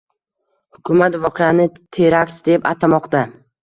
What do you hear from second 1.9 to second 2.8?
terakt deb